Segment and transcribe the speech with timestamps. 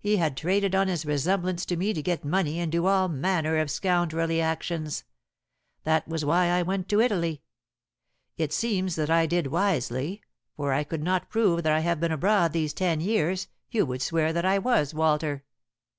[0.00, 3.58] He had traded on his resemblance to me to get money and do all manner
[3.58, 5.04] of scoundrelly actions.
[5.84, 7.42] That was why I went to Italy.
[8.38, 10.22] It seems that I did wisely,
[10.56, 13.84] for if I could not prove that I have been abroad these ten years, you
[13.84, 15.44] would swear that I was Walter."